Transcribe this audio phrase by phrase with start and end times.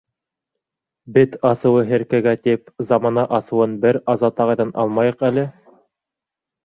[1.17, 5.49] -Бет асыуы һеркәгә тип, замана асыуын бер Азат ағайҙан алмайыҡ әле.